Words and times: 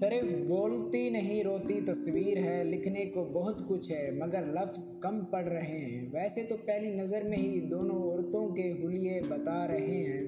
صرف 0.00 0.46
بولتی 0.48 1.10
نہیں 1.10 1.44
روتی 1.44 1.80
تصویر 1.80 2.36
ہے، 2.36 2.64
لکھنے 2.64 3.04
کو 3.04 3.24
بہت 3.32 3.68
کچھ 3.68 3.90
ہے، 3.90 4.10
مگر 4.10 4.46
لفظ 4.46 4.98
کم 5.00 5.24
پڑ 5.24 5.44
رہے 5.44 5.78
ہیں۔ 5.78 6.08
ویسے 6.12 6.42
تو 6.42 6.54
پہلی 6.64 6.94
نظر 6.94 7.22
میں 7.22 7.38
ہی 7.38 7.60
دونوں 7.60 8.02
عورتوں 8.02 8.48
کے 8.48 8.72
حلیے 8.72 9.20
بتا 9.28 9.68
رہے 9.68 10.02
ہیں، 10.02 10.26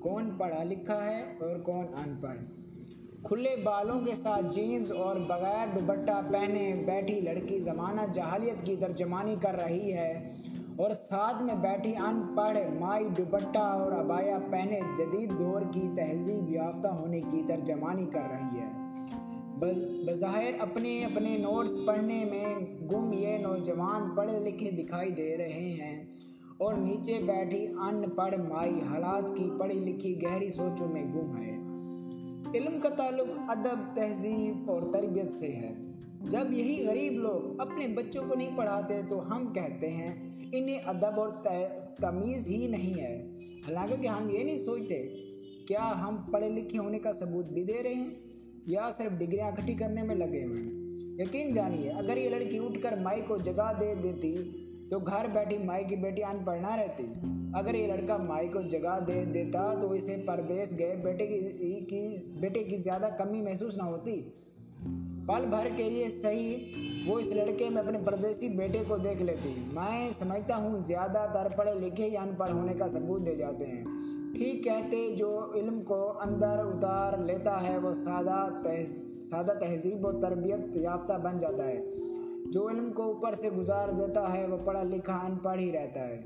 کون 0.00 0.30
پڑھا 0.38 0.64
لکھا 0.64 1.04
ہے 1.04 1.22
اور 1.22 1.56
کون 1.56 1.86
ان 1.94 2.14
پڑھ۔ 2.20 2.38
کھلے 3.22 3.56
بالوں 3.64 4.00
کے 4.00 4.14
ساتھ 4.14 4.54
جینز 4.54 4.92
اور 4.92 5.16
بغیر 5.16 5.78
دوپٹہ 5.78 6.20
پہنے 6.32 6.74
بیٹھی 6.86 7.20
لڑکی 7.20 7.58
زمانہ 7.58 8.00
جہالیت 8.12 8.66
کی 8.66 8.76
ترجمانی 8.80 9.36
کر 9.42 9.54
رہی 9.66 9.92
ہے۔ 9.92 10.28
اور 10.76 10.90
ساتھ 10.90 11.42
میں 11.42 11.54
بیٹھی 11.54 11.96
ان 11.96 12.34
پڑھ 12.36 12.58
مائی 12.80 13.08
دوپٹہ 13.08 13.58
اور 13.58 13.92
ابایا 13.92 14.38
پہنے 14.50 14.80
جدید 14.98 15.38
دور 15.38 15.62
کی 15.72 15.88
تہذیب 15.96 16.50
یافتہ 16.50 16.88
ہونے 16.88 17.20
کی 17.20 17.42
ترجمانی 17.48 18.06
کر 18.06 18.20
رہی 18.20 18.60
ہے۔ 18.60 18.82
بظاہر 20.06 20.50
اپنے 20.58 21.04
اپنے 21.04 21.38
نوٹس 21.38 21.72
پڑھنے 21.86 22.24
میں 22.24 22.54
گم 22.92 23.12
یہ 23.12 23.38
نوجوان 23.38 24.14
پڑھے 24.16 24.38
لکھے 24.38 24.70
دکھائی 24.70 25.10
دے 25.10 25.36
رہے 25.36 25.76
ہیں۔ 25.80 26.06
اور 26.58 26.74
نیچے 26.74 27.18
بیٹھی 27.26 27.66
ان 27.66 28.10
پڑھ 28.10 28.36
مائی 28.36 28.80
حالات 28.90 29.36
کی 29.36 29.50
پڑھی 29.58 29.80
لکھی 29.80 30.22
گہری 30.22 30.50
سوچوں 30.50 30.88
میں 30.88 31.04
گم 31.04 31.36
ہے۔ 31.36 31.52
علم 32.58 32.80
کا 32.80 32.88
تعلق 32.88 33.26
ادب، 33.48 33.94
تہذیب 33.94 34.70
اور 34.70 34.82
تربیت 34.92 35.30
سے 35.40 35.48
ہے۔ 35.48 35.91
جب 36.30 36.52
یہی 36.52 36.84
غریب 36.86 37.12
لوگ 37.12 37.60
اپنے 37.60 37.86
بچوں 37.86 38.24
کو 38.28 38.34
نہیں 38.34 38.56
پڑھاتے 38.56 39.00
تو 39.08 39.20
ہم 39.26 39.52
کہتے 39.52 39.90
ہیں، 39.90 40.12
انہیں 40.52 40.78
ادب 40.86 41.20
اور 41.20 41.28
تمیز 42.00 42.46
ہی 42.46 42.66
نہیں 42.66 43.00
ہے۔ 43.00 43.30
حالانکہ 43.66 43.96
کہ 44.02 44.06
ہم 44.06 44.30
یہ 44.30 44.44
نہیں 44.44 44.58
سوچتے، 44.58 45.02
کیا 45.68 45.92
ہم 46.02 46.16
پڑھے 46.32 46.48
لکھے 46.48 46.78
ہونے 46.78 46.98
کا 46.98 47.12
ثبوت 47.12 47.46
بھی 47.46 47.64
دے 47.64 47.82
رہے 47.82 47.94
ہیں 47.94 48.08
یا 48.66 48.90
صرف 48.96 49.18
ڈگریاں 49.18 49.46
اکٹھی 49.46 49.74
کرنے 49.74 50.02
میں 50.02 50.14
لگے 50.14 50.44
ہوئے 50.44 50.62
ہیں؟ 50.62 50.70
یقین 51.22 51.52
جانیے، 51.52 51.90
اگر 51.90 52.16
یہ 52.16 52.28
لڑکی 52.30 52.58
اٹھ 52.58 52.80
کر 52.82 52.96
مائی 53.02 53.22
کو 53.26 53.36
جگہ 53.36 53.72
دے 53.80 53.94
دیتی 54.02 54.36
تو 54.90 54.98
گھر 54.98 55.26
بیٹھی 55.34 55.58
مائی 55.58 55.84
کی 55.84 55.96
بیٹی 55.96 56.24
ان 56.24 56.44
پڑھنا 56.44 56.76
رہتی۔ 56.76 57.06
اگر 57.54 57.74
یہ 57.74 57.86
لڑکا 57.86 58.16
مائی 58.16 58.48
کو 58.48 58.60
جگہ 58.62 58.98
دے 59.06 59.24
دیتا 59.24 59.74
تو 59.80 59.90
اسے 59.92 60.16
پردیس 60.26 60.78
گئے 60.78 60.94
بیٹے 60.96 61.26
کی 61.26 62.16
بیٹے 62.40 62.64
کی 62.64 62.76
زیادہ 62.76 63.08
کمی 63.18 63.40
محسوس 63.42 63.76
نہ 63.76 63.82
ہوتی۔ 63.82 64.22
پل 65.26 65.44
بھر 65.46 65.68
کے 65.76 65.90
لیے 65.90 66.06
صحیح 66.22 66.56
وہ 67.06 67.18
اس 67.18 67.26
لڑکے 67.26 67.68
میں 67.70 67.82
اپنے 67.82 67.98
پردیسی 68.04 68.48
بیٹے 68.48 68.82
کو 68.88 68.96
دیکھ 68.96 69.22
لیتی۔ 69.22 69.54
میں 69.72 70.10
سمجھتا 70.18 70.56
ہوں 70.56 70.80
زیادہ 70.86 71.26
تر 71.34 71.46
پڑھے 71.56 71.74
لکھے 71.74 72.08
یا 72.08 72.20
ان 72.20 72.34
پڑھ 72.38 72.50
ہونے 72.50 72.74
کا 72.74 72.88
ثبوت 72.88 73.26
دے 73.26 73.34
جاتے 73.34 73.66
ہیں۔ 73.66 73.84
ٹھیک 74.34 74.64
کہتے 74.64 75.14
جو 75.16 75.52
علم 75.54 75.82
کو 75.82 76.12
اندر 76.20 76.58
اتار 76.58 77.18
لیتا 77.18 77.66
ہے 77.66 77.78
وہ 77.78 77.92
سادہ 77.92 78.48
سادہ 79.30 79.52
تہذیب 79.60 80.06
و 80.06 80.12
تربیت 80.20 80.76
یافتہ 80.76 81.12
بن 81.22 81.38
جاتا 81.38 81.66
ہے۔ 81.66 81.80
جو 82.52 82.68
علم 82.68 82.92
کو 82.92 83.02
اوپر 83.02 83.32
سے 83.32 83.50
گزار 83.50 83.88
دیتا 83.88 84.32
ہے 84.32 84.46
وہ 84.46 84.56
پڑھا 84.64 84.82
لکھا 84.82 85.14
ان 85.14 85.36
پڑھ 85.36 85.60
ہی 85.60 85.72
رہتا 85.72 86.08
ہے۔ 86.08 86.22